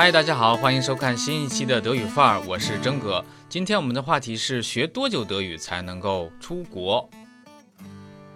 [0.00, 3.24] 嗨，大家好，欢迎收看新一期的德语范儿，我是真哥。
[3.48, 7.10] 今天我们的话题是学多久德语才能够出国？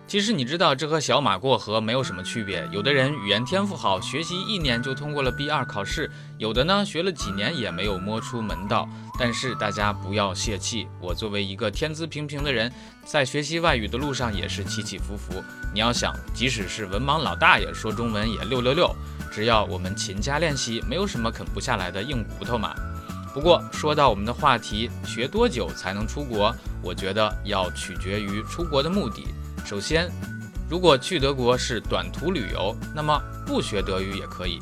[0.08, 2.68] 其实你知道，这和小马过河没有什么区别。
[2.72, 8.88] 有的人语言天赋好，学习一年就通过了 B 二考试；有的呢，学了几年也没有摸出门道。
[9.16, 12.72] 但是大家不要泄气，我作为一个天资平平的人，
[13.04, 15.40] 在学习外语的路上也是起起伏伏。
[15.72, 18.92] 你要想，即使是文盲老大爷说中文也六六六。
[19.32, 22.74] 只要我们勤加练习，没有什么啃不下来的硬骨头嘛。
[23.32, 26.54] 不过说到我们的话题，学多久才能出国？
[26.82, 29.26] 我觉得要取决于出国的目的。
[29.64, 30.10] 首先，
[30.68, 34.58] 如果去德国是短途旅游，那么不学德语也可以，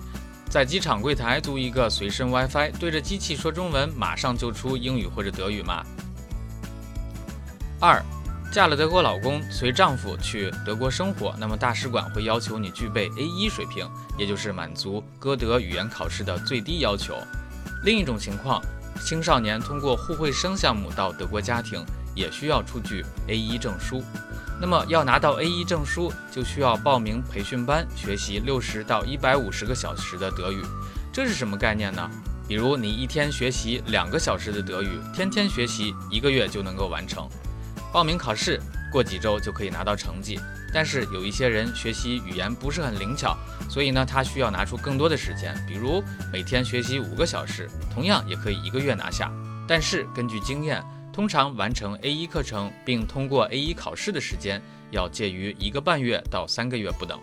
[0.49, 5.85] 在机场柜台租一个随身 WiFi，对着机器说中文，马上就出英语或者德语嘛。
[7.81, 8.01] 二。
[8.51, 17.17] 嫁了德国老公，随丈夫去德国生活，那么大使馆会要求你具备 A1 水平，也就是满足歌德语言考试的最低要求。
[17.85, 18.61] 另一种情况，
[19.05, 24.03] 青少年通过互惠生项目到德国家庭，也需要出具 A1 证书。
[24.61, 30.61] 那么要拿到 A1 证书，就需要报名培训班，学习六十到一百五十个小时的德语。
[31.13, 32.11] 这是什么概念呢？
[32.49, 37.29] 比如你一天学习两个小时的德语，天天学习，一个月就能够完成。
[37.93, 38.61] 报名考试，
[38.93, 40.39] 过几周就可以拿到成绩。
[40.73, 43.37] 但是有一些人学习语言不是很灵巧，
[43.69, 46.01] 所以呢，他需要拿出更多的时间，比如
[46.33, 49.33] 每天学习五个小时，同样也可以一个月拿下。
[49.67, 50.81] 但是根据经验，
[51.13, 57.19] 通常完成 A1 课程并通过 A1 考试的时间要介于一个半月到三个月不等。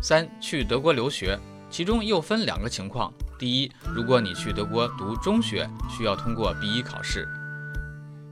[0.00, 1.36] 三，去德国留学，
[1.68, 7.26] 其中又分两个情况：第一，如果你去德国读中学，需要通过 B1 考试。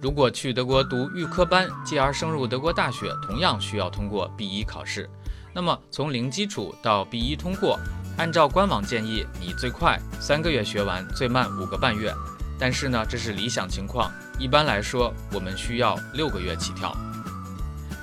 [0.05, 5.09] 如果去德国读预科班，继而升入德国大学，同样需要通过 B1 考试。
[5.55, 7.81] 那么从零基础到 B1 通过，
[8.19, 12.13] 按照官网建议，你最快三个月学完，最慢五个半月。
[12.59, 16.95] 但是呢，这是理想情况，一般来说我们需要六个月起跳。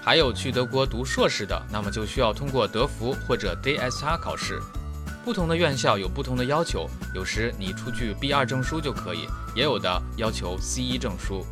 [0.04, 4.60] 还有去德国读硕士的，那么就需要通过德福或者 DSR 考试。
[5.24, 11.46] 不同的院校有不同的要求，有时你出具 B2 证书就可以，也有的要求 C1 证书。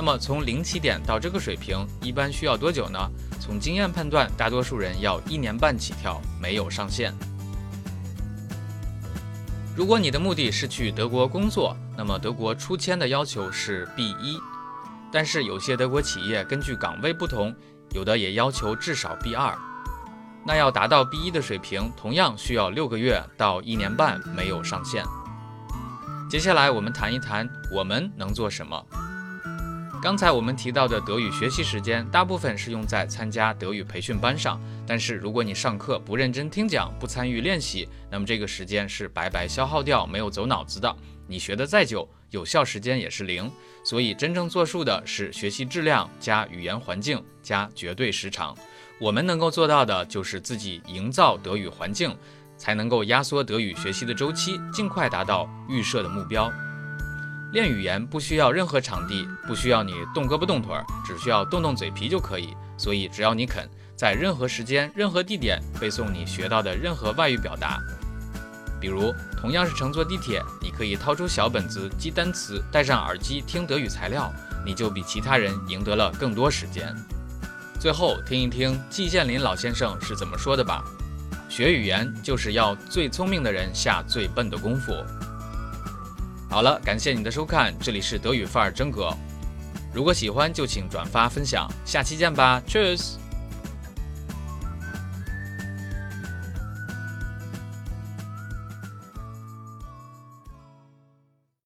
[0.00, 3.10] 那么从零起点到这个水平，一般需要多久呢？
[3.40, 7.12] 从经验判断，大多数人要一年半起跳，没有上限。
[9.74, 14.38] 如果你的目的是去德国工作，那么德国出签的要求是 B 一，
[15.10, 17.52] 但是有些德国企业根据岗位不同，
[17.92, 19.52] 有的也要求至少 B 二。
[20.46, 25.04] 那要达到 B 一的水平，同样需要六个月到一年半，没有上限。
[26.30, 28.80] 接下来我们谈一谈我们能做什么。
[30.00, 34.60] 刚才我们提到的德语学习时间，大部分是用在参加德语培训班上。
[34.86, 40.94] 但是如果你上课不认真听讲，不参与练习，那么这个时间是白白消耗掉，没有走脑子的。
[41.26, 43.50] 你学的再久，有效时间也是零。
[43.82, 48.56] 所以真正作数的是学习质量加语言环境加绝对时长。
[49.00, 52.16] 我们能够做到的就是自己营造德语环境，
[52.56, 56.50] 才能够压缩德语学习的周期，尽快达到预设的目标。
[57.52, 60.74] 练语言不需要任何场地，不需要你动胳膊动腿，
[61.06, 62.54] 只需要动动嘴皮就可以。
[62.76, 67.80] 所以只要你肯，在任何时间、任何地点背诵你学到的任何外语表达。
[68.80, 74.32] 比如，同样是乘坐地铁，你可以掏出小本子记单词，戴上耳机听德语材料，
[74.64, 76.94] 你就比其他人赢得了更多时间。
[77.80, 80.84] 最后，听一听季羡林老先生是怎么说的吧：
[81.48, 84.92] 学语言就是要最聪明的人下最笨的功夫。
[86.50, 89.14] 好了，感谢你的收看，这里是德语范儿真格。
[89.92, 93.16] 如果喜欢就请转发分享，下期见吧，Cheers。